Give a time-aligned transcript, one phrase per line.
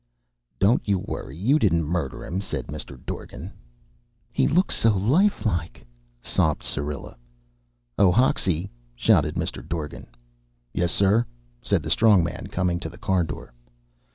[0.57, 2.97] "Don't you worry; you didn't murder him," said Mr.
[3.05, 3.53] Dorgan.
[4.31, 5.85] "He looks so lifelike!"
[6.23, 7.15] sobbed Syrilla.
[7.99, 9.61] "Oh, Hoxie!" shouted Mr.
[9.63, 10.07] Dorgan.
[10.73, 11.27] "Yes, sir?"
[11.61, 13.53] said the Strong Man, coming to the car door.